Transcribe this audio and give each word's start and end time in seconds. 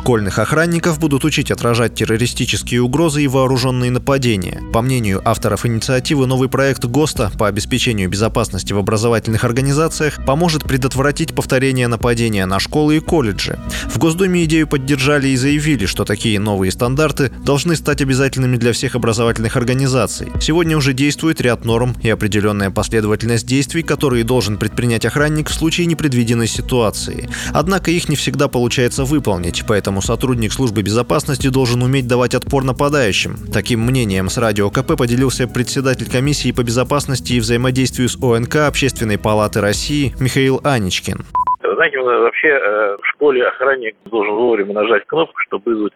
Школьных 0.00 0.38
охранников 0.38 0.98
будут 0.98 1.26
учить 1.26 1.50
отражать 1.50 1.94
террористические 1.94 2.80
угрозы 2.80 3.22
и 3.22 3.28
вооруженные 3.28 3.90
нападения. 3.90 4.62
По 4.72 4.80
мнению 4.80 5.20
авторов 5.26 5.66
инициативы, 5.66 6.26
новый 6.26 6.48
проект 6.48 6.86
ГОСТа 6.86 7.30
по 7.38 7.46
обеспечению 7.46 8.08
безопасности 8.08 8.72
в 8.72 8.78
образовательных 8.78 9.44
организациях 9.44 10.24
поможет 10.24 10.64
предотвратить 10.64 11.34
повторение 11.34 11.86
нападения 11.86 12.46
на 12.46 12.58
школы 12.58 12.96
и 12.96 13.00
колледжи. 13.00 13.58
В 13.88 13.98
Госдуме 13.98 14.44
идею 14.44 14.66
поддержали 14.66 15.28
и 15.28 15.36
заявили, 15.36 15.84
что 15.84 16.06
такие 16.06 16.40
новые 16.40 16.72
стандарты 16.72 17.30
должны 17.44 17.76
стать 17.76 18.00
обязательными 18.00 18.56
для 18.56 18.72
всех 18.72 18.94
образовательных 18.94 19.58
организаций. 19.58 20.28
Сегодня 20.40 20.78
уже 20.78 20.94
действует 20.94 21.42
ряд 21.42 21.66
норм 21.66 21.94
и 22.02 22.08
определенная 22.08 22.70
последовательность 22.70 23.46
действий, 23.46 23.82
которые 23.82 24.24
должен 24.24 24.56
предпринять 24.56 25.04
охранник 25.04 25.50
в 25.50 25.54
случае 25.54 25.86
непредвиденной 25.88 26.48
ситуации. 26.48 27.28
Однако 27.52 27.90
их 27.90 28.08
не 28.08 28.16
всегда 28.16 28.48
получается 28.48 29.04
выполнить, 29.04 29.62
поэтому 29.68 29.89
Поэтому 29.90 30.02
сотрудник 30.02 30.52
службы 30.52 30.82
безопасности 30.82 31.48
должен 31.48 31.82
уметь 31.82 32.06
давать 32.06 32.36
отпор 32.36 32.62
нападающим. 32.62 33.32
Таким 33.52 33.80
мнением 33.80 34.28
с 34.28 34.38
радио 34.38 34.70
КП 34.70 34.96
поделился 34.96 35.48
председатель 35.48 36.08
комиссии 36.08 36.52
по 36.52 36.62
безопасности 36.62 37.32
и 37.32 37.40
взаимодействию 37.40 38.08
с 38.08 38.14
ОНК 38.14 38.68
Общественной 38.68 39.18
палаты 39.18 39.60
России 39.60 40.14
Михаил 40.20 40.60
Аничкин. 40.62 41.26
Знаете, 41.74 41.98
вообще 41.98 42.50
э, 42.50 42.96
в 43.02 43.06
школе 43.08 43.48
охранник 43.48 43.96
должен 44.04 44.32
вовремя 44.32 44.74
нажать 44.74 45.04
кнопку, 45.08 45.36
чтобы 45.40 45.72
вызвать 45.72 45.92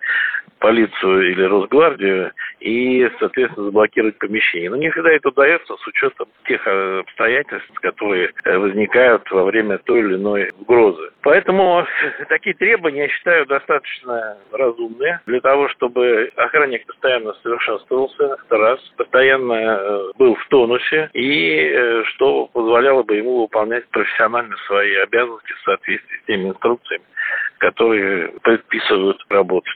полицию 0.58 1.30
или 1.30 1.44
Росгвардию 1.44 2.32
и, 2.64 3.06
соответственно, 3.18 3.66
заблокировать 3.66 4.16
помещение. 4.18 4.70
Но 4.70 4.76
не 4.76 4.90
всегда 4.90 5.12
это 5.12 5.28
удается 5.28 5.76
с 5.76 5.86
учетом 5.86 6.28
тех 6.46 6.66
э, 6.66 7.00
обстоятельств, 7.00 7.70
которые 7.80 8.32
э, 8.44 8.56
возникают 8.56 9.30
во 9.30 9.44
время 9.44 9.76
той 9.78 10.00
или 10.00 10.14
иной 10.14 10.50
угрозы. 10.58 11.10
Поэтому 11.22 11.86
такие 12.30 12.56
требования, 12.56 13.02
я 13.02 13.08
считаю, 13.08 13.44
достаточно 13.44 14.38
разумные 14.50 15.20
для 15.26 15.40
того, 15.42 15.68
чтобы 15.68 16.32
охранник 16.36 16.86
постоянно 16.86 17.34
совершенствовался, 17.42 18.36
раз, 18.48 18.80
постоянно 18.96 19.52
э, 19.52 20.10
был 20.16 20.34
в 20.34 20.46
тонусе 20.48 21.10
и 21.12 22.02
что 22.14 22.46
позволяло 22.46 23.02
бы 23.02 23.16
ему 23.16 23.42
выполнять 23.42 23.86
профессионально 23.88 24.56
свои 24.66 24.94
обязанности 24.94 25.52
в 25.52 25.64
соответствии 25.64 26.16
с 26.16 26.26
теми 26.26 26.48
инструкциями, 26.48 27.04
которые 27.58 28.28
предписывают 28.42 29.18
работать. 29.28 29.74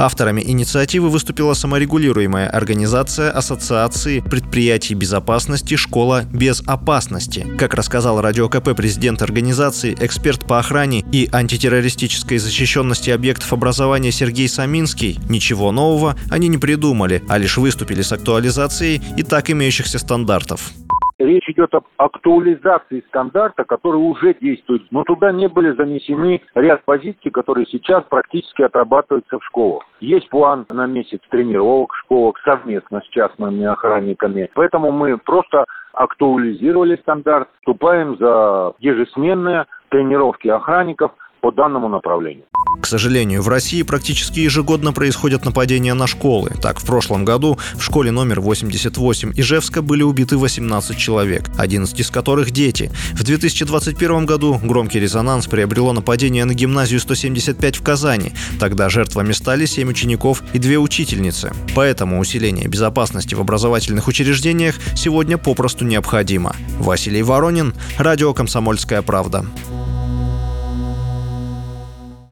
Авторами 0.00 0.40
инициативы 0.46 1.08
выступила 1.08 1.54
саморегулируемая 1.54 2.48
организация 2.48 3.32
Ассоциации 3.32 4.20
предприятий 4.20 4.94
безопасности 4.94 5.74
«Школа 5.74 6.22
без 6.32 6.62
опасности». 6.64 7.44
Как 7.58 7.74
рассказал 7.74 8.20
Радио 8.20 8.48
КП 8.48 8.76
президент 8.76 9.22
организации, 9.22 9.96
эксперт 9.98 10.46
по 10.46 10.60
охране 10.60 11.04
и 11.10 11.28
антитеррористической 11.32 12.38
защищенности 12.38 13.10
объектов 13.10 13.52
образования 13.52 14.12
Сергей 14.12 14.48
Саминский, 14.48 15.18
ничего 15.28 15.72
нового 15.72 16.16
они 16.30 16.46
не 16.46 16.58
придумали, 16.58 17.24
а 17.28 17.36
лишь 17.36 17.56
выступили 17.56 18.02
с 18.02 18.12
актуализацией 18.12 19.02
и 19.16 19.24
так 19.24 19.50
имеющихся 19.50 19.98
стандартов. 19.98 20.70
Речь 21.18 21.48
идет 21.48 21.74
об 21.74 21.84
актуализации 21.96 23.04
стандарта, 23.08 23.64
который 23.64 23.96
уже 23.96 24.34
действует, 24.34 24.82
но 24.92 25.02
туда 25.02 25.32
не 25.32 25.48
были 25.48 25.72
занесены 25.72 26.40
ряд 26.54 26.84
позиций, 26.84 27.32
которые 27.32 27.66
сейчас 27.66 28.04
практически 28.04 28.62
отрабатываются 28.62 29.38
в 29.40 29.44
школах. 29.44 29.84
Есть 29.98 30.28
план 30.28 30.64
на 30.70 30.86
месяц 30.86 31.18
тренировок 31.28 31.92
в 31.92 31.98
школах 32.04 32.36
совместно 32.44 33.00
с 33.00 33.08
частными 33.08 33.64
охранниками. 33.64 34.48
Поэтому 34.54 34.92
мы 34.92 35.18
просто 35.18 35.64
актуализировали 35.92 36.94
стандарт, 36.96 37.48
вступаем 37.58 38.16
за 38.18 38.74
ежесменные 38.78 39.66
тренировки 39.88 40.46
охранников 40.46 41.12
по 41.40 41.50
данному 41.52 41.88
направлению. 41.88 42.44
К 42.80 42.86
сожалению, 42.86 43.42
в 43.42 43.48
России 43.48 43.82
практически 43.82 44.40
ежегодно 44.40 44.92
происходят 44.92 45.44
нападения 45.44 45.94
на 45.94 46.06
школы. 46.06 46.52
Так, 46.62 46.78
в 46.78 46.86
прошлом 46.86 47.24
году 47.24 47.58
в 47.74 47.82
школе 47.82 48.10
номер 48.10 48.40
88 48.40 49.32
Ижевска 49.36 49.82
были 49.82 50.02
убиты 50.02 50.36
18 50.36 50.96
человек, 50.96 51.50
11 51.58 51.98
из 51.98 52.10
которых 52.10 52.50
дети. 52.50 52.92
В 53.14 53.24
2021 53.24 54.26
году 54.26 54.60
громкий 54.62 55.00
резонанс 55.00 55.46
приобрело 55.46 55.92
нападение 55.92 56.44
на 56.44 56.54
гимназию 56.54 57.00
175 57.00 57.76
в 57.76 57.82
Казани. 57.82 58.32
Тогда 58.60 58.88
жертвами 58.88 59.32
стали 59.32 59.66
7 59.66 59.88
учеников 59.88 60.42
и 60.52 60.58
2 60.58 60.76
учительницы. 60.78 61.52
Поэтому 61.74 62.20
усиление 62.20 62.68
безопасности 62.68 63.34
в 63.34 63.40
образовательных 63.40 64.06
учреждениях 64.08 64.76
сегодня 64.94 65.36
попросту 65.36 65.84
необходимо. 65.84 66.54
Василий 66.78 67.22
Воронин, 67.22 67.74
Радио 67.98 68.34
«Комсомольская 68.34 69.02
правда». 69.02 69.44